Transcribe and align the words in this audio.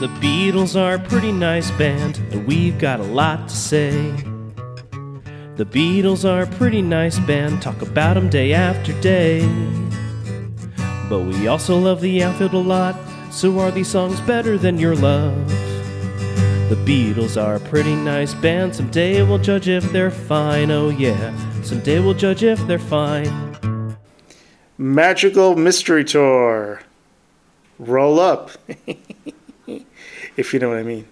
The 0.00 0.06
Beatles 0.20 0.80
are 0.80 0.94
a 0.94 0.98
pretty 1.00 1.32
nice 1.32 1.72
band, 1.72 2.18
and 2.30 2.46
we've 2.46 2.78
got 2.78 3.00
a 3.00 3.02
lot 3.02 3.48
to 3.48 3.56
say. 3.56 3.90
The 5.56 5.64
Beatles 5.64 6.24
are 6.24 6.42
a 6.42 6.46
pretty 6.46 6.82
nice 6.82 7.18
band, 7.18 7.60
talk 7.60 7.82
about 7.82 8.16
'em 8.16 8.28
day 8.28 8.52
after 8.52 8.92
day. 9.00 9.44
But 11.08 11.22
we 11.22 11.48
also 11.48 11.76
love 11.76 12.00
the 12.00 12.22
outfield 12.22 12.54
a 12.54 12.58
lot, 12.58 12.94
so 13.32 13.58
are 13.58 13.72
these 13.72 13.88
songs 13.88 14.20
better 14.20 14.56
than 14.56 14.78
your 14.78 14.94
love? 14.94 15.34
The 16.68 16.78
Beatles 16.86 17.36
are 17.36 17.56
a 17.56 17.60
pretty 17.68 17.96
nice 17.96 18.34
band, 18.34 18.76
someday 18.76 19.22
we'll 19.22 19.38
judge 19.38 19.68
if 19.68 19.90
they're 19.90 20.12
fine, 20.12 20.70
oh 20.70 20.90
yeah, 20.90 21.32
someday 21.64 21.98
we'll 21.98 22.14
judge 22.14 22.44
if 22.44 22.64
they're 22.68 22.78
fine. 22.78 23.96
Magical 24.78 25.56
Mystery 25.56 26.04
Tour. 26.04 26.82
Roll 27.80 28.20
up. 28.20 28.52
if 30.38 30.54
you 30.54 30.60
know 30.60 30.68
what 30.68 30.78
I 30.78 30.84
mean. 30.84 31.06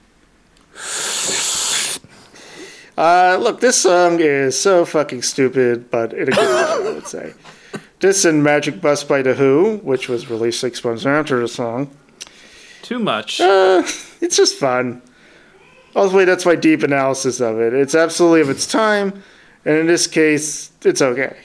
Uh, 2.97 3.37
look, 3.39 3.61
this 3.61 3.77
song 3.77 4.21
is 4.21 4.59
so 4.59 4.87
fucking 4.87 5.21
stupid, 5.21 5.91
but 5.91 6.15
in 6.15 6.29
a 6.29 6.33
good 6.33 6.39
way, 6.39 6.91
I 6.91 6.95
would 6.95 7.07
say. 7.07 7.35
This 8.01 8.25
and 8.25 8.43
Magic 8.43 8.81
Bus 8.81 9.05
by 9.05 9.21
The 9.23 9.35
Who, 9.35 9.79
which 9.79 10.09
was 10.09 10.31
released 10.31 10.61
six 10.61 10.83
months 10.83 11.05
after 11.05 11.41
the 11.41 11.49
song. 11.49 11.91
Too 12.83 12.99
much. 12.99 13.41
Uh, 13.41 13.83
it's 14.21 14.37
just 14.37 14.55
fun. 14.57 15.03
Ultimately, 15.95 16.25
that's 16.25 16.47
my 16.47 16.55
deep 16.55 16.83
analysis 16.83 17.41
of 17.41 17.59
it. 17.59 17.75
It's 17.75 17.95
absolutely 17.95 18.43
of 18.43 18.49
its 18.49 18.67
time, 18.67 19.23
and 19.65 19.77
in 19.77 19.87
this 19.87 20.07
case, 20.07 20.71
it's 20.83 21.03
okay. 21.03 21.37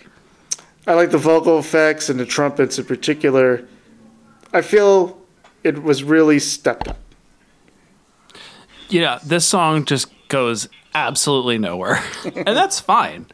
I 0.85 0.93
like 0.93 1.11
the 1.11 1.17
vocal 1.17 1.57
effects 1.57 2.09
and 2.09 2.19
the 2.19 2.25
trumpets 2.25 2.77
in 2.77 2.85
particular. 2.85 3.67
I 4.53 4.61
feel 4.61 5.19
it 5.63 5.81
was 5.81 6.03
really 6.03 6.39
stepped 6.39 6.87
up. 6.87 6.97
Yeah, 8.91 9.19
this 9.23 9.45
song 9.45 9.85
just 9.85 10.11
goes 10.27 10.69
absolutely 10.93 11.57
nowhere, 11.57 12.03
and 12.25 12.47
that's 12.47 12.79
fine. 12.79 13.27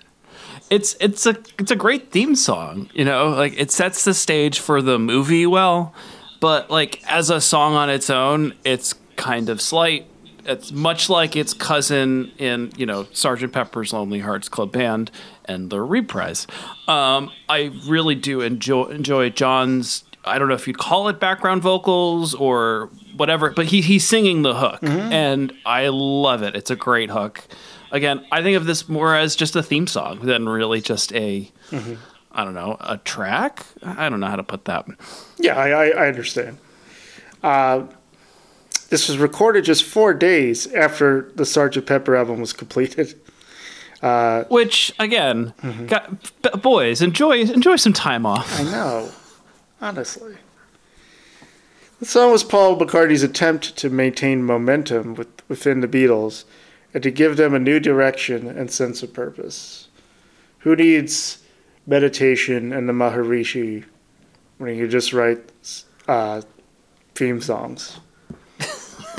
It's 0.70 0.96
it's 1.00 1.26
a 1.26 1.38
it's 1.58 1.72
a 1.72 1.76
great 1.76 2.12
theme 2.12 2.36
song, 2.36 2.90
you 2.94 3.06
know, 3.06 3.30
like 3.30 3.54
it 3.58 3.72
sets 3.72 4.04
the 4.04 4.14
stage 4.14 4.60
for 4.60 4.82
the 4.82 5.00
movie 5.00 5.46
well, 5.46 5.94
but 6.40 6.70
like 6.70 7.02
as 7.10 7.30
a 7.30 7.40
song 7.40 7.76
on 7.76 7.90
its 7.90 8.10
own, 8.10 8.54
it's 8.64 8.94
kind 9.16 9.50
of 9.50 9.62
slight. 9.62 10.08
It's 10.46 10.72
much 10.72 11.10
like 11.10 11.36
its 11.36 11.54
cousin 11.54 12.32
in 12.38 12.72
you 12.78 12.86
know 12.86 13.08
Sergeant 13.12 13.54
Pepper's 13.54 13.94
Lonely 13.94 14.20
Hearts 14.20 14.50
Club 14.50 14.72
Band 14.72 15.12
and 15.46 15.70
the 15.70 15.82
Reprise. 15.82 16.48
Um, 16.88 17.32
I 17.50 17.72
really 17.86 18.16
do 18.16 18.42
enjoy 18.42 18.86
enjoy 18.86 19.30
John's. 19.30 20.04
I 20.28 20.38
don't 20.38 20.48
know 20.48 20.54
if 20.54 20.68
you'd 20.68 20.78
call 20.78 21.08
it 21.08 21.20
background 21.20 21.62
vocals 21.62 22.34
or 22.34 22.90
whatever, 23.16 23.52
but 23.52 23.68
he 23.68 23.82
he's 23.82 24.06
singing 24.06 24.42
the 24.42 24.56
hook, 24.56 24.82
mm-hmm. 24.82 25.12
and 25.12 25.54
I 25.66 25.88
love 25.88 26.44
it. 26.44 26.56
It's 26.56 26.70
a 26.70 26.76
great 26.76 27.10
hook. 27.10 27.44
Again, 27.92 28.26
I 28.32 28.42
think 28.42 28.58
of 28.58 28.66
this 28.66 28.90
more 28.90 29.16
as 29.16 29.36
just 29.36 29.56
a 29.56 29.64
theme 29.64 29.88
song 29.88 30.20
than 30.20 30.48
really 30.48 30.82
just 30.82 31.14
a, 31.14 31.50
mm-hmm. 31.72 31.96
I 32.32 32.44
don't 32.44 32.54
know, 32.54 32.78
a 32.82 32.98
track. 32.98 33.66
I 33.82 34.10
don't 34.10 34.20
know 34.20 34.28
how 34.28 34.36
to 34.36 34.44
put 34.44 34.66
that. 34.66 34.86
Yeah, 35.38 35.56
I, 35.56 35.70
I, 35.70 35.88
I 35.88 36.08
understand. 36.08 36.58
Uh, 37.42 37.86
this 38.90 39.08
was 39.08 39.18
recorded 39.18 39.66
just 39.66 39.84
four 39.84 40.14
days 40.14 40.72
after 40.74 41.32
the 41.36 41.44
Sgt. 41.44 41.86
Pepper 41.86 42.16
album 42.16 42.40
was 42.40 42.54
completed. 42.54 43.20
Uh, 44.00 44.44
Which 44.44 44.94
again, 45.00 45.56
mm-hmm. 45.64 45.88
got, 45.88 46.22
b- 46.44 46.52
boys, 46.62 47.02
enjoy 47.02 47.40
enjoy 47.40 47.78
some 47.78 47.94
time 47.94 48.28
off. 48.28 48.60
I 48.60 48.62
know, 48.62 49.12
honestly. 49.82 50.36
The 52.00 52.06
song 52.06 52.32
was 52.32 52.44
Paul 52.44 52.78
McCartney's 52.78 53.24
attempt 53.24 53.76
to 53.78 53.90
maintain 53.90 54.44
momentum 54.44 55.16
with, 55.16 55.28
within 55.50 55.82
the 55.82 55.88
Beatles 55.88 56.44
and 56.94 57.02
to 57.02 57.10
give 57.10 57.38
them 57.38 57.54
a 57.56 57.60
new 57.60 57.80
direction 57.80 58.48
and 58.48 58.70
sense 58.70 59.02
of 59.02 59.14
purpose. 59.14 59.88
Who 60.60 60.76
needs 60.76 61.40
meditation 61.88 62.72
and 62.72 62.88
the 62.88 62.94
Maharishi 62.94 63.86
when 64.58 64.76
you 64.76 64.88
just 64.88 65.12
write 65.12 65.52
uh, 66.08 66.42
theme 67.16 67.42
songs? 67.42 68.00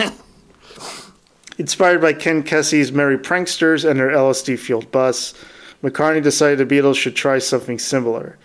Inspired 1.58 2.00
by 2.00 2.12
Ken 2.12 2.44
Kesey's 2.44 2.92
Merry 2.92 3.18
Pranksters 3.18 3.88
and 3.88 3.98
their 3.98 4.10
LSD 4.10 4.56
fueled 4.56 4.92
bus, 4.92 5.34
McCartney 5.82 6.22
decided 6.22 6.68
the 6.68 6.76
Beatles 6.76 6.96
should 6.96 7.16
try 7.16 7.38
something 7.38 7.80
similar. 7.80 8.38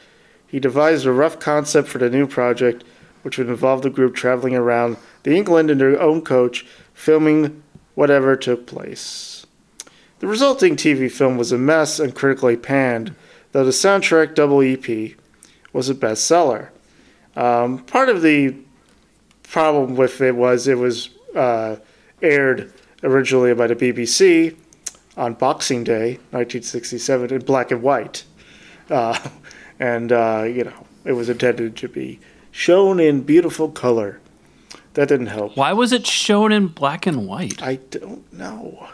He 0.53 0.59
devised 0.59 1.07
a 1.07 1.11
rough 1.11 1.39
concept 1.39 1.87
for 1.87 1.97
the 1.97 2.11
new 2.11 2.27
project, 2.27 2.83
which 3.23 3.39
would 3.39 3.49
involve 3.49 3.81
the 3.81 3.89
group 3.89 4.13
traveling 4.13 4.55
around 4.55 4.97
the 5.23 5.35
England 5.35 5.71
in 5.71 5.79
their 5.79 5.99
own 5.99 6.21
coach, 6.21 6.63
filming 6.93 7.63
whatever 7.95 8.35
took 8.35 8.67
place. 8.67 9.47
The 10.19 10.27
resulting 10.27 10.75
TV 10.75 11.11
film 11.11 11.37
was 11.37 11.51
a 11.51 11.57
mess 11.57 11.99
and 11.99 12.13
critically 12.13 12.55
panned, 12.55 13.15
though 13.51 13.65
the 13.65 13.71
soundtrack 13.71 14.35
double 14.35 14.61
EP 14.61 15.13
was 15.73 15.89
a 15.89 15.95
bestseller. 15.95 16.69
Um, 17.35 17.79
part 17.79 18.09
of 18.09 18.21
the 18.21 18.55
problem 19.41 19.95
with 19.95 20.21
it 20.21 20.35
was 20.35 20.67
it 20.67 20.77
was 20.77 21.09
uh, 21.35 21.77
aired 22.21 22.71
originally 23.01 23.55
by 23.55 23.65
the 23.65 23.75
BBC 23.75 24.55
on 25.17 25.33
Boxing 25.33 25.83
Day, 25.83 26.19
1967, 26.29 27.33
in 27.33 27.41
black 27.41 27.71
and 27.71 27.81
white. 27.81 28.23
Uh, 28.87 29.17
and, 29.83 30.13
uh, 30.13 30.43
you 30.47 30.63
know, 30.63 30.85
it 31.03 31.11
was 31.11 31.27
intended 31.27 31.75
to 31.75 31.89
be 31.89 32.17
shown 32.51 32.99
in 33.01 33.21
beautiful 33.21 33.69
color. 33.69 34.21
That 34.93 35.09
didn't 35.09 35.27
help. 35.27 35.57
Why 35.57 35.73
was 35.73 35.91
it 35.91 36.07
shown 36.07 36.51
in 36.53 36.67
black 36.67 37.05
and 37.05 37.27
white? 37.27 37.61
I 37.61 37.75
don't 37.89 38.31
know. 38.31 38.87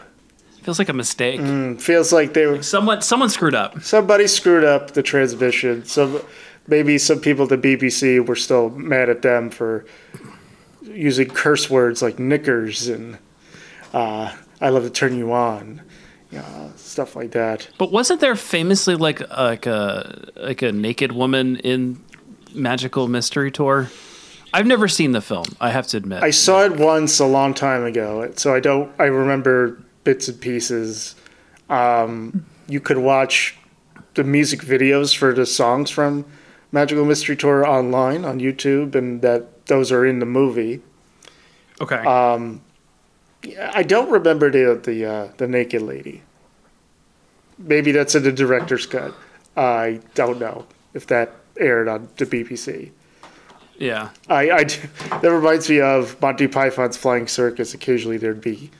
Feels 0.62 0.78
like 0.80 0.88
a 0.88 0.92
mistake. 0.94 1.38
It 1.40 1.80
feels 1.80 2.12
like 2.12 2.34
they 2.34 2.46
were 2.46 2.62
Someone 2.62 3.02
someone 3.02 3.30
screwed 3.30 3.54
up. 3.54 3.80
somebody 3.82 4.26
screwed 4.26 4.64
up 4.64 4.90
the 4.92 5.02
transmission. 5.02 5.84
Some 5.84 6.20
maybe 6.66 6.98
some 6.98 7.20
people 7.20 7.44
at 7.50 7.60
the 7.60 7.76
BBC 7.76 8.26
were 8.26 8.36
still 8.36 8.70
mad 8.70 9.08
at 9.08 9.22
them 9.22 9.50
for 9.50 9.84
using 10.82 11.28
curse 11.28 11.70
words 11.70 12.02
like 12.02 12.18
knickers 12.18 12.88
and 12.88 13.18
uh, 13.94 14.32
"I 14.60 14.68
love 14.70 14.82
to 14.84 14.90
turn 14.90 15.16
you 15.16 15.32
on," 15.32 15.80
you 16.30 16.38
know, 16.38 16.72
stuff 16.76 17.16
like 17.16 17.32
that. 17.32 17.68
But 17.78 17.90
wasn't 17.92 18.20
there 18.20 18.36
famously 18.36 18.94
like 18.94 19.20
like 19.30 19.66
a 19.66 20.28
like 20.36 20.62
a 20.62 20.72
naked 20.72 21.12
woman 21.12 21.56
in 21.56 22.02
Magical 22.54 23.08
Mystery 23.08 23.50
Tour? 23.50 23.90
I've 24.52 24.66
never 24.66 24.88
seen 24.88 25.12
the 25.12 25.20
film. 25.20 25.46
I 25.60 25.70
have 25.70 25.86
to 25.88 25.96
admit. 25.96 26.22
I 26.22 26.30
saw 26.30 26.64
it 26.64 26.76
once 26.76 27.20
a 27.20 27.26
long 27.26 27.54
time 27.54 27.84
ago, 27.84 28.32
so 28.36 28.54
I 28.54 28.60
don't. 28.60 28.90
I 28.98 29.04
remember 29.04 29.80
bits 30.04 30.28
and 30.28 30.40
pieces. 30.40 31.14
Um, 31.68 32.44
you 32.66 32.80
could 32.80 32.98
watch 32.98 33.56
the 34.14 34.24
music 34.24 34.60
videos 34.60 35.16
for 35.16 35.32
the 35.32 35.46
songs 35.46 35.88
from 35.90 36.24
Magical 36.72 37.04
Mystery 37.04 37.36
Tour 37.36 37.64
online 37.66 38.24
on 38.24 38.40
YouTube, 38.40 38.94
and 38.94 39.22
that 39.22 39.66
those 39.66 39.92
are 39.92 40.04
in 40.04 40.18
the 40.18 40.26
movie. 40.26 40.80
okay. 41.80 42.04
I 43.72 43.82
don't 43.82 44.10
remember 44.10 44.50
the 44.50 44.78
the 44.82 45.04
uh, 45.06 45.28
the 45.38 45.48
naked 45.48 45.82
lady. 45.82 46.22
Maybe 47.58 47.92
that's 47.92 48.14
in 48.14 48.22
the 48.22 48.32
director's 48.32 48.86
cut. 48.86 49.14
I 49.56 50.00
don't 50.14 50.38
know 50.38 50.66
if 50.94 51.06
that 51.08 51.32
aired 51.58 51.88
on 51.88 52.08
the 52.16 52.24
BBC. 52.26 52.90
yeah. 53.78 54.10
I, 54.28 54.50
I 54.50 54.64
do- 54.64 54.80
that 55.10 55.30
reminds 55.30 55.68
me 55.68 55.80
of 55.80 56.20
Monty 56.22 56.48
Python's 56.48 56.96
Flying 56.96 57.26
Circus. 57.26 57.74
Occasionally 57.74 58.16
there'd 58.16 58.40
be 58.40 58.70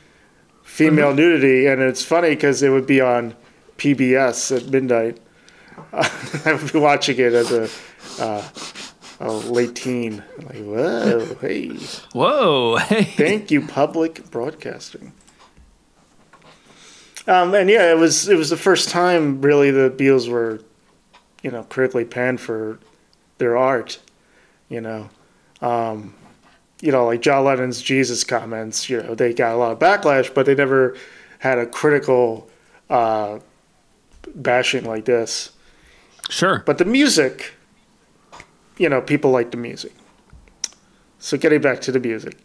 female 0.62 1.12
nudity, 1.14 1.66
and 1.66 1.82
it's 1.82 2.02
funny 2.02 2.30
because 2.30 2.62
it 2.62 2.70
would 2.70 2.86
be 2.86 3.00
on 3.00 3.34
PBS 3.76 4.56
at 4.56 4.68
midnight. 4.70 5.18
I 5.92 6.52
would 6.54 6.72
be 6.72 6.78
watching 6.78 7.18
it 7.18 7.32
as 7.34 7.50
a, 7.52 7.68
uh, 8.22 8.42
a 9.20 9.30
late 9.30 9.76
teen. 9.76 10.24
Like, 10.38 10.64
whoa, 10.64 11.36
hey. 11.40 11.68
Whoa. 12.12 12.76
Hey. 12.76 13.04
Thank 13.04 13.50
you, 13.50 13.66
public 13.66 14.30
broadcasting. 14.30 15.12
Um, 17.26 17.54
and 17.54 17.68
yeah, 17.68 17.90
it 17.92 17.98
was 17.98 18.28
it 18.28 18.36
was 18.36 18.50
the 18.50 18.56
first 18.56 18.88
time 18.88 19.42
really 19.42 19.70
the 19.70 19.90
Beatles 19.90 20.28
were, 20.28 20.60
you 21.42 21.50
know, 21.50 21.62
critically 21.64 22.04
panned 22.04 22.40
for 22.40 22.80
their 23.38 23.56
art. 23.56 24.00
You 24.68 24.80
know, 24.80 25.10
um, 25.60 26.14
you 26.80 26.90
know, 26.90 27.06
like 27.06 27.20
John 27.20 27.44
Lennon's 27.44 27.82
Jesus 27.82 28.24
comments. 28.24 28.88
You 28.88 29.02
know, 29.02 29.14
they 29.14 29.34
got 29.34 29.54
a 29.54 29.58
lot 29.58 29.72
of 29.72 29.78
backlash, 29.78 30.32
but 30.32 30.46
they 30.46 30.54
never 30.54 30.96
had 31.40 31.58
a 31.58 31.66
critical 31.66 32.48
uh, 32.88 33.38
bashing 34.34 34.84
like 34.84 35.04
this. 35.04 35.50
Sure. 36.30 36.62
But 36.64 36.78
the 36.78 36.84
music, 36.84 37.54
you 38.80 38.88
know, 38.88 39.02
people 39.02 39.30
like 39.30 39.50
the 39.50 39.58
music. 39.58 39.92
So 41.18 41.36
getting 41.36 41.60
back 41.60 41.82
to 41.82 41.92
the 41.92 42.00
music, 42.00 42.38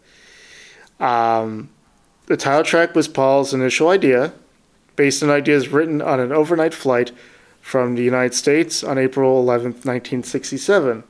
um, 1.00 1.70
the 2.26 2.36
title 2.36 2.66
track 2.66 2.94
was 2.94 3.08
Paul's 3.08 3.54
initial 3.54 3.88
idea, 3.88 4.34
based 4.98 5.24
on 5.24 5.30
ideas 5.30 5.70
written 5.70 6.02
on 6.02 6.20
an 6.20 6.34
overnight 6.34 6.74
flight 6.74 7.14
from 7.62 7.96
the 7.96 8.04
United 8.04 8.34
States 8.34 8.84
on 8.84 8.98
April 8.98 9.42
11th, 9.42 9.86
1967. 9.86 11.06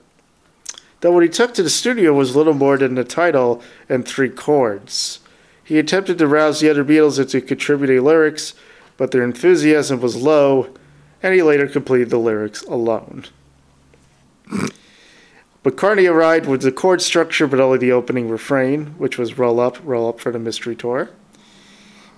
Though 1.02 1.12
what 1.12 1.24
he 1.24 1.30
took 1.30 1.56
to 1.56 1.64
the 1.64 1.72
studio 1.72 2.14
was 2.14 2.36
little 2.36 2.54
more 2.54 2.78
than 2.78 2.94
the 2.94 3.04
title 3.04 3.64
and 3.90 4.08
three 4.08 4.30
chords. 4.30 5.22
He 5.64 5.80
attempted 5.80 6.20
to 6.20 6.28
rouse 6.28 6.60
the 6.60 6.70
other 6.70 6.86
Beatles 6.86 7.20
into 7.20 7.42
contributing 7.42 8.04
lyrics, 8.04 8.54
but 8.96 9.10
their 9.10 9.24
enthusiasm 9.24 10.00
was 10.02 10.16
low, 10.16 10.70
and 11.24 11.34
he 11.34 11.42
later 11.42 11.68
completed 11.68 12.12
the 12.12 12.20
lyrics 12.20 12.62
alone. 12.66 13.26
McCartney 15.66 16.08
arrived 16.08 16.46
with 16.46 16.62
the 16.62 16.72
chord 16.72 17.02
structure 17.02 17.48
but 17.48 17.60
only 17.60 17.80
the 17.80 17.92
opening 17.92 18.30
refrain, 18.30 18.86
which 19.00 19.18
was 19.18 19.40
Roll 19.40 19.60
Up, 19.60 19.80
Roll 19.84 20.08
Up 20.08 20.20
for 20.20 20.32
the 20.32 20.38
Mystery 20.38 20.76
Tour. 20.76 21.10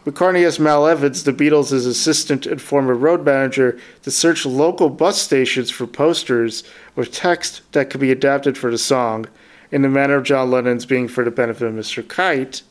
McCartney 0.05 0.45
asked 0.45 0.59
Mal 0.59 0.85
Evans, 0.85 1.23
the 1.23 1.31
Beatles' 1.31 1.71
assistant 1.71 2.45
and 2.45 2.61
former 2.61 2.93
road 2.93 3.23
manager, 3.23 3.79
to 4.01 4.11
search 4.11 4.45
local 4.45 4.89
bus 4.89 5.21
stations 5.21 5.69
for 5.69 5.87
posters 5.87 6.65
with 6.97 7.13
text 7.13 7.61
that 7.71 7.89
could 7.89 8.01
be 8.01 8.11
adapted 8.11 8.57
for 8.57 8.69
the 8.69 8.77
song, 8.77 9.27
in 9.71 9.81
the 9.81 9.87
manner 9.87 10.15
of 10.15 10.25
John 10.25 10.51
Lennon's 10.51 10.85
being 10.85 11.07
for 11.07 11.23
the 11.23 11.31
benefit 11.31 11.67
of 11.67 11.73
Mr. 11.73 12.05
Kite. 12.05 12.63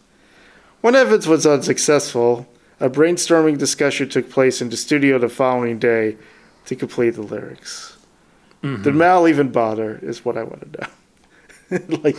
When 0.82 0.94
Evans 0.94 1.26
was 1.26 1.46
unsuccessful, 1.46 2.46
a 2.81 2.90
brainstorming 2.90 3.56
discussion 3.56 4.11
took 4.11 4.29
place 4.29 4.61
in 4.61 4.69
the 4.69 4.76
studio 4.76 5.19
the 5.19 5.31
following 5.31 5.79
day 5.79 6.19
to 6.67 6.76
complete 6.76 7.11
the 7.11 7.22
lyrics. 7.22 7.95
Did 8.62 8.94
Mal 8.94 9.29
even 9.29 9.50
bother? 9.50 9.99
Is 10.03 10.25
what 10.25 10.37
I 10.37 10.43
want 10.43 10.73
to 10.73 10.81
know. 10.81 11.99
like, 12.03 12.17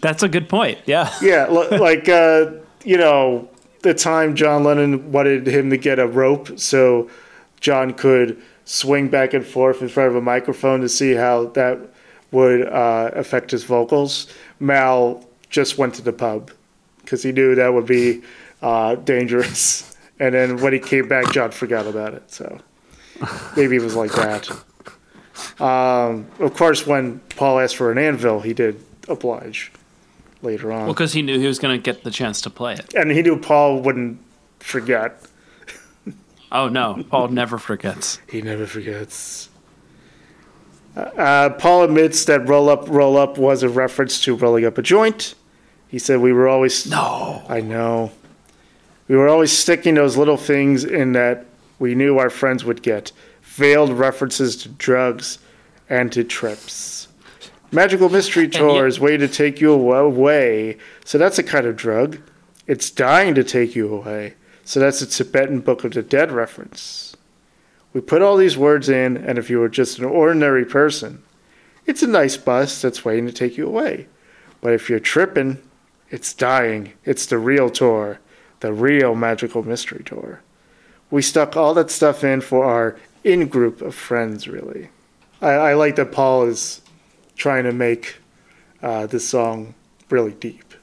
That's 0.00 0.22
a 0.22 0.28
good 0.28 0.48
point. 0.48 0.78
Yeah. 0.86 1.12
yeah, 1.22 1.48
li- 1.48 1.78
like 1.78 2.08
uh, 2.08 2.52
you 2.84 2.96
know, 2.96 3.48
the 3.82 3.94
time 3.94 4.36
John 4.36 4.62
Lennon 4.64 5.10
wanted 5.10 5.46
him 5.46 5.70
to 5.70 5.76
get 5.76 5.98
a 5.98 6.06
rope 6.06 6.58
so 6.58 7.10
John 7.60 7.94
could 7.94 8.40
swing 8.64 9.08
back 9.08 9.34
and 9.34 9.44
forth 9.44 9.82
in 9.82 9.88
front 9.88 10.10
of 10.10 10.16
a 10.16 10.20
microphone 10.20 10.80
to 10.80 10.88
see 10.88 11.14
how 11.14 11.46
that 11.48 11.78
would 12.30 12.66
uh, 12.68 13.10
affect 13.14 13.50
his 13.50 13.64
vocals. 13.64 14.26
Mal 14.60 15.24
just 15.50 15.78
went 15.78 15.94
to 15.94 16.02
the 16.02 16.12
pub 16.12 16.50
because 16.98 17.22
he 17.22 17.32
knew 17.32 17.54
that 17.54 17.72
would 17.72 17.86
be 17.86 18.22
uh, 18.62 18.94
dangerous. 18.96 19.90
And 20.20 20.32
then 20.32 20.58
when 20.58 20.72
he 20.72 20.78
came 20.78 21.08
back, 21.08 21.32
John 21.32 21.50
forgot 21.50 21.88
about 21.88 22.14
it. 22.14 22.30
So 22.30 22.60
maybe 23.56 23.74
it 23.74 23.82
was 23.82 23.96
like 23.96 24.12
that. 24.12 24.48
Um, 25.60 26.26
of 26.38 26.54
course, 26.54 26.86
when 26.86 27.20
Paul 27.36 27.58
asked 27.60 27.76
for 27.76 27.90
an 27.92 27.98
anvil, 27.98 28.40
he 28.40 28.52
did 28.54 28.82
oblige 29.08 29.70
later 30.42 30.72
on. 30.72 30.84
Well, 30.84 30.94
because 30.94 31.12
he 31.12 31.22
knew 31.22 31.38
he 31.38 31.46
was 31.46 31.58
going 31.58 31.76
to 31.76 31.82
get 31.82 32.04
the 32.04 32.10
chance 32.10 32.40
to 32.42 32.50
play 32.50 32.74
it. 32.74 32.94
and 32.94 33.10
he 33.10 33.22
knew 33.22 33.38
Paul 33.38 33.80
wouldn't 33.80 34.18
forget. 34.60 35.20
Oh 36.52 36.68
no, 36.68 37.02
Paul 37.10 37.28
never 37.28 37.58
forgets. 37.58 38.20
He 38.28 38.40
never 38.40 38.64
forgets. 38.64 39.48
Uh, 40.94 41.50
Paul 41.50 41.82
admits 41.82 42.26
that 42.26 42.46
"Roll 42.48 42.68
Up, 42.68 42.88
Roll 42.88 43.16
Up" 43.16 43.38
was 43.38 43.64
a 43.64 43.68
reference 43.68 44.22
to 44.22 44.36
rolling 44.36 44.64
up 44.64 44.78
a 44.78 44.82
joint. 44.82 45.34
He 45.88 45.98
said 45.98 46.20
we 46.20 46.32
were 46.32 46.46
always 46.46 46.86
No. 46.86 47.42
I 47.48 47.60
know. 47.60 48.12
We 49.08 49.16
were 49.16 49.28
always 49.28 49.50
sticking 49.50 49.94
those 49.94 50.16
little 50.16 50.36
things 50.36 50.84
in 50.84 51.12
that 51.12 51.46
we 51.80 51.96
knew 51.96 52.18
our 52.18 52.30
friends 52.30 52.64
would 52.64 52.82
get. 52.82 53.10
Veiled 53.54 53.90
references 53.90 54.56
to 54.56 54.68
drugs 54.68 55.38
and 55.88 56.10
to 56.12 56.24
trips. 56.24 57.06
Magical 57.70 58.08
Mystery 58.08 58.48
Tour 58.50 58.86
is 58.86 58.98
way 58.98 59.16
to 59.16 59.28
take 59.28 59.60
you 59.60 59.72
away. 59.72 60.78
So 61.04 61.18
that's 61.18 61.38
a 61.38 61.44
kind 61.44 61.64
of 61.64 61.76
drug. 61.76 62.18
It's 62.66 62.90
dying 62.90 63.34
to 63.36 63.44
take 63.44 63.76
you 63.76 63.94
away. 63.94 64.34
So 64.64 64.80
that's 64.80 65.02
a 65.02 65.06
Tibetan 65.06 65.60
Book 65.60 65.84
of 65.84 65.92
the 65.92 66.02
Dead 66.02 66.32
reference. 66.32 67.14
We 67.92 68.00
put 68.00 68.22
all 68.22 68.36
these 68.36 68.56
words 68.56 68.88
in, 68.88 69.16
and 69.16 69.38
if 69.38 69.48
you 69.48 69.60
were 69.60 69.68
just 69.68 70.00
an 70.00 70.04
ordinary 70.04 70.64
person, 70.64 71.22
it's 71.86 72.02
a 72.02 72.08
nice 72.08 72.36
bus 72.36 72.82
that's 72.82 73.04
waiting 73.04 73.26
to 73.26 73.32
take 73.32 73.56
you 73.56 73.68
away. 73.68 74.08
But 74.62 74.72
if 74.72 74.90
you're 74.90 74.98
tripping, 74.98 75.62
it's 76.10 76.34
dying. 76.34 76.94
It's 77.04 77.26
the 77.26 77.38
real 77.38 77.70
tour, 77.70 78.18
the 78.60 78.72
real 78.72 79.14
magical 79.14 79.62
mystery 79.62 80.02
tour. 80.04 80.40
We 81.10 81.22
stuck 81.22 81.56
all 81.56 81.74
that 81.74 81.92
stuff 81.92 82.24
in 82.24 82.40
for 82.40 82.64
our 82.64 82.96
in 83.24 83.48
group 83.48 83.80
of 83.82 83.94
friends, 83.94 84.46
really. 84.46 84.90
I, 85.40 85.50
I 85.52 85.74
like 85.74 85.96
that 85.96 86.12
Paul 86.12 86.44
is 86.44 86.82
trying 87.36 87.64
to 87.64 87.72
make 87.72 88.16
uh, 88.82 89.06
this 89.06 89.26
song 89.28 89.74
really 90.10 90.32
deep. 90.32 90.74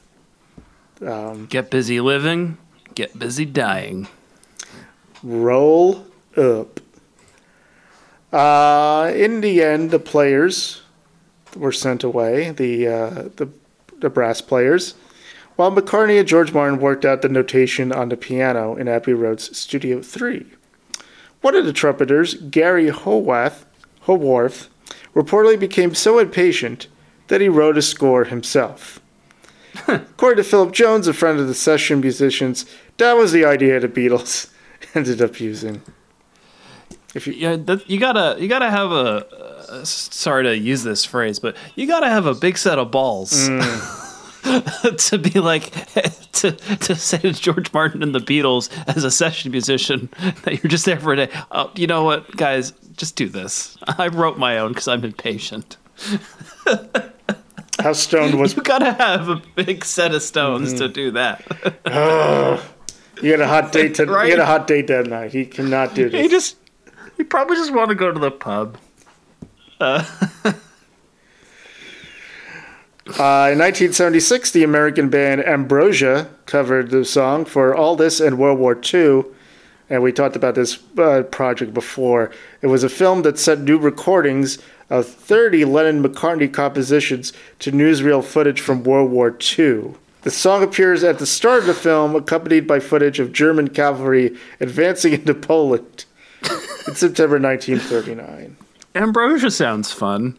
Um, 1.05 1.45
Get 1.47 1.71
busy 1.71 1.99
living, 2.01 2.57
get 2.93 3.17
busy 3.17 3.45
dying. 3.45 4.07
roll 5.23 6.05
up. 6.35 6.79
Uh, 8.31 9.11
in 9.15 9.41
the 9.41 9.61
end, 9.61 9.91
the 9.91 9.99
players 9.99 10.81
were 11.55 11.71
sent 11.71 12.03
away, 12.03 12.51
the, 12.51 12.88
uh, 12.88 13.09
the, 13.35 13.49
the 13.99 14.09
brass 14.09 14.41
players, 14.41 14.93
while 15.57 15.71
McCartney 15.71 16.17
and 16.19 16.27
George 16.27 16.53
Martin 16.53 16.79
worked 16.79 17.03
out 17.03 17.21
the 17.21 17.29
notation 17.29 17.91
on 17.91 18.09
the 18.09 18.15
piano 18.17 18.75
in 18.75 18.88
Abbey 18.88 19.13
Road's 19.13 19.55
Studio 19.57 20.01
3. 20.01 20.45
One 21.41 21.55
of 21.55 21.65
the 21.65 21.73
trumpeters, 21.73 22.35
Elgar 22.35 22.91
Howarth, 22.91 23.65
Howarth, 24.01 24.69
reportedly 25.15 25.59
became 25.59 25.95
so 25.95 26.19
impatient 26.19 26.88
that 27.27 27.41
he 27.41 27.49
wrote 27.49 27.77
a 27.77 27.81
score 27.81 28.25
himself. 28.25 28.99
According 29.88 30.43
to 30.43 30.49
Philip 30.49 30.73
Jones, 30.73 31.07
a 31.07 31.13
friend 31.13 31.39
of 31.39 31.47
the 31.47 31.53
session 31.53 32.01
musicians, 32.01 32.65
that 32.97 33.13
was 33.13 33.31
the 33.31 33.45
idea 33.45 33.79
the 33.79 33.88
Beatles 33.88 34.51
ended 34.95 35.21
up 35.21 35.39
using. 35.39 35.81
If 37.15 37.25
you, 37.27 37.33
Yeah, 37.33 37.55
that, 37.55 37.89
you 37.89 37.99
gotta 37.99 38.38
you 38.39 38.47
gotta 38.47 38.69
have 38.69 38.91
a. 38.91 39.25
Uh, 39.27 39.83
sorry 39.85 40.43
to 40.43 40.57
use 40.57 40.83
this 40.83 41.05
phrase, 41.05 41.39
but 41.39 41.55
you 41.75 41.88
gotta 41.88 42.09
have 42.09 42.25
a 42.25 42.33
big 42.35 42.57
set 42.57 42.77
of 42.77 42.91
balls 42.91 43.47
to 44.97 45.17
be 45.17 45.39
like 45.39 45.71
to 46.33 46.51
to 46.51 46.95
say 46.95 47.17
to 47.19 47.33
George 47.33 47.71
Martin 47.73 48.01
and 48.01 48.13
the 48.15 48.19
Beatles 48.19 48.69
as 48.88 49.03
a 49.03 49.11
session 49.11 49.51
musician 49.51 50.09
that 50.43 50.61
you're 50.63 50.69
just 50.69 50.85
there 50.85 50.99
for 50.99 51.13
a 51.13 51.15
day. 51.15 51.29
Oh, 51.51 51.71
you 51.75 51.88
know 51.88 52.03
what, 52.03 52.35
guys, 52.35 52.73
just 52.97 53.15
do 53.15 53.27
this. 53.29 53.77
I 53.88 54.07
wrote 54.07 54.38
my 54.38 54.57
own 54.57 54.69
because 54.69 54.88
I'm 54.88 55.03
impatient. 55.03 55.77
how 57.79 57.93
stoned 57.93 58.39
was 58.39 58.55
You 58.55 58.63
gotta 58.63 58.93
have 58.93 59.29
a 59.29 59.41
big 59.55 59.85
set 59.85 60.13
of 60.15 60.21
stones 60.23 60.73
to 60.73 60.88
do 60.88 61.11
that. 61.11 61.43
you 63.21 63.31
had 63.31 63.41
a 63.41 63.47
hot 63.47 63.71
date 63.71 63.95
to, 63.95 64.05
Right? 64.05 64.25
you 64.25 64.31
had 64.31 64.39
a 64.39 64.45
hot 64.45 64.67
date 64.67 64.88
that 64.88 65.07
night. 65.07 65.31
He 65.31 65.45
cannot 65.45 65.93
do 65.93 66.03
you 66.09 66.09
He 66.09 66.27
just 66.27 66.57
He 67.17 67.23
probably 67.23 67.57
just 67.57 67.71
want 67.73 67.89
to 67.89 67.95
go 67.95 68.11
to 68.11 68.19
the 68.19 68.31
pub. 68.31 68.77
Uh, 69.79 70.03
in 73.06 73.13
1976, 73.13 74.51
the 74.51 74.63
American 74.63 75.09
band 75.09 75.45
Ambrosia 75.45 76.30
covered 76.45 76.92
the 76.92 77.03
song 77.03 77.46
for 77.46 77.75
All 77.75 77.96
This 77.96 78.20
and 78.20 78.38
World 78.38 78.60
War 78.60 78.79
II. 78.93 79.24
And 79.89 80.01
we 80.01 80.12
talked 80.12 80.36
about 80.36 80.55
this 80.55 80.79
uh, 80.98 81.24
project 81.24 81.74
before. 81.74 82.31
It 82.62 82.67
was 82.67 82.84
a 82.84 82.89
film 82.89 83.24
that 83.24 83.39
set 83.39 83.60
new 83.60 83.77
recordings 83.77 84.60
of 84.89 85.08
30 85.08 85.65
Lennon 85.65 86.03
McCartney 86.03 86.51
compositions 86.51 87.34
to 87.60 87.72
newsreel 87.72 88.24
footage 88.24 88.62
from 88.62 88.84
World 88.84 89.12
War 89.12 89.36
II. 89.58 89.96
The 90.22 90.31
song 90.31 90.62
appears 90.62 91.03
at 91.03 91.17
the 91.17 91.25
start 91.25 91.62
of 91.62 91.65
the 91.65 91.74
film, 91.74 92.15
accompanied 92.15 92.67
by 92.67 92.79
footage 92.79 93.20
of 93.20 93.34
German 93.34 93.70
cavalry 93.70 94.38
advancing 94.60 95.13
into 95.13 95.34
Poland 95.34 96.05
in 96.88 96.96
September 96.96 97.39
1939. 97.39 98.58
Ambrosia 98.93 99.50
sounds 99.50 99.91
fun. 99.91 100.38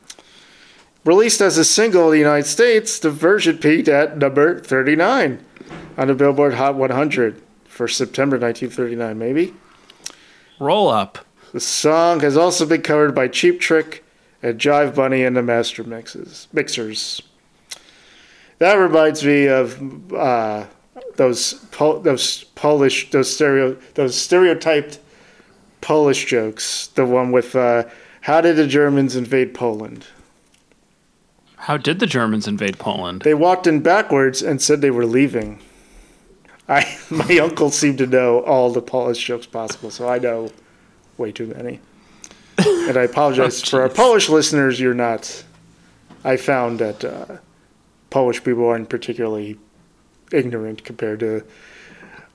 Released 1.04 1.40
as 1.40 1.59
a 1.59 1.64
single 1.64 2.06
in 2.06 2.12
the 2.12 2.18
United 2.18 2.47
States, 2.47 3.00
the 3.00 3.11
version 3.11 3.59
peaked 3.59 3.88
at 3.88 4.18
number 4.18 4.61
39 4.61 5.44
on 5.97 6.06
the 6.06 6.14
Billboard 6.14 6.54
Hot 6.54 6.76
100 6.76 7.42
for 7.64 7.88
September 7.88 8.38
1939, 8.38 9.18
maybe. 9.18 9.54
Roll 10.61 10.88
up. 10.88 11.18
The 11.52 11.59
song 11.59 12.21
has 12.21 12.37
also 12.37 12.66
been 12.66 12.82
covered 12.82 13.16
by 13.16 13.26
Cheap 13.26 13.59
Trick 13.59 14.04
and 14.44 14.61
Jive 14.61 14.94
Bunny 14.94 15.25
and 15.25 15.37
the 15.37 15.42
Master 15.42 15.82
Mixes 15.82 16.47
Mixers. 16.52 17.21
That 18.59 18.75
reminds 18.75 19.25
me 19.25 19.49
of 19.49 20.12
uh, 20.12 20.66
those 21.16 21.54
Pol- 21.73 21.99
those 22.00 22.44
Polish 22.54 23.11
those 23.11 23.35
stereo 23.35 23.76
those 23.94 24.14
stereotyped 24.14 25.00
Polish 25.80 26.26
jokes. 26.26 26.87
The 26.87 27.04
one 27.04 27.32
with 27.32 27.56
uh, 27.56 27.85
"How 28.21 28.40
did 28.40 28.54
the 28.54 28.68
Germans 28.68 29.16
invade 29.16 29.52
Poland?" 29.52 30.06
How 31.66 31.76
did 31.76 32.00
the 32.00 32.07
Germans 32.07 32.49
invade 32.49 32.78
Poland? 32.78 33.23
They 33.23 33.35
walked 33.35 33.66
in 33.69 33.81
backwards 33.83 34.42
and 34.42 34.61
said 34.61 34.81
they 34.81 34.90
were 34.90 35.07
leaving. 35.07 35.61
I 36.69 36.99
my 37.11 37.38
uncle 37.38 37.71
seemed 37.71 37.99
to 37.99 38.07
know 38.07 38.40
all 38.40 38.71
the 38.73 38.83
Polish 38.83 39.25
jokes 39.25 39.47
possible, 39.47 39.90
so 39.90 40.09
I 40.09 40.19
know 40.19 40.50
way 41.19 41.31
too 41.33 41.47
many. 41.47 41.81
And 42.59 42.97
I 42.97 43.02
apologize 43.02 43.62
Oh, 43.66 43.66
for 43.71 43.83
our. 43.83 43.88
Polish 43.88 44.28
listeners. 44.28 44.81
You're 44.81 44.95
not. 44.95 45.45
I 46.25 46.37
found 46.37 46.78
that 46.81 47.04
uh, 47.04 47.37
Polish 48.11 48.42
people 48.45 48.66
aren't 48.69 48.88
particularly 48.88 49.59
ignorant 50.33 50.85
compared 50.85 51.21
to 51.21 51.45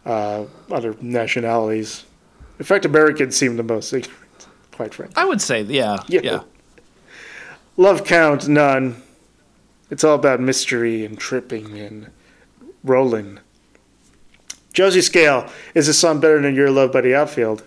uh, 0.06 0.46
other 0.72 0.96
nationalities. 1.02 2.06
In 2.60 2.66
fact, 2.66 2.86
Americans 2.86 3.36
seem 3.36 3.56
the 3.58 3.64
most 3.64 3.92
ignorant, 4.00 4.48
quite 4.72 4.94
frankly. 4.94 5.16
I 5.22 5.26
would 5.26 5.42
say, 5.42 5.62
yeah, 5.64 5.98
Yeah. 6.08 6.22
yeah. 6.24 6.40
Love 7.78 8.04
count 8.06 8.48
none. 8.48 9.02
It's 9.90 10.04
all 10.04 10.16
about 10.16 10.40
mystery 10.40 11.06
and 11.06 11.18
tripping 11.18 11.78
and 11.78 12.12
rolling. 12.84 13.40
Josie 14.74 15.02
Scale, 15.02 15.50
is 15.74 15.88
a 15.88 15.94
song 15.94 16.20
better 16.20 16.42
than 16.42 16.54
Your 16.54 16.70
Love 16.70 16.92
by 16.92 17.02
the 17.02 17.16
Outfield? 17.16 17.64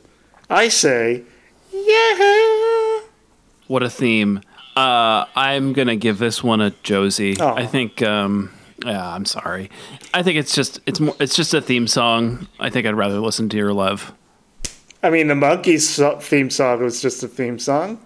I 0.48 0.68
say, 0.68 1.24
yeah. 1.72 3.00
What 3.66 3.82
a 3.82 3.90
theme. 3.90 4.42
Uh, 4.76 5.24
I'm 5.34 5.72
gonna 5.72 5.96
give 5.96 6.18
this 6.18 6.42
one 6.44 6.60
a 6.60 6.70
Josie. 6.82 7.36
Oh. 7.40 7.54
I 7.54 7.66
think. 7.66 8.02
Um, 8.02 8.52
yeah, 8.84 9.14
I'm 9.14 9.24
sorry. 9.24 9.70
I 10.14 10.22
think 10.22 10.38
it's 10.38 10.54
just 10.54 10.80
it's 10.86 11.00
more 11.00 11.14
it's 11.20 11.36
just 11.36 11.52
a 11.54 11.60
theme 11.60 11.86
song. 11.86 12.46
I 12.58 12.70
think 12.70 12.86
I'd 12.86 12.94
rather 12.94 13.20
listen 13.20 13.48
to 13.50 13.56
Your 13.56 13.72
Love. 13.72 14.12
I 15.02 15.10
mean, 15.10 15.28
the 15.28 15.34
Monkees 15.34 16.22
theme 16.22 16.50
song 16.50 16.82
was 16.82 17.02
just 17.02 17.22
a 17.22 17.28
theme 17.28 17.58
song, 17.58 18.00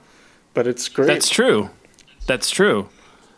but 0.53 0.67
it's 0.67 0.89
great. 0.89 1.07
That's 1.07 1.29
true. 1.29 1.71
That's 2.27 2.51
true. 2.51 2.89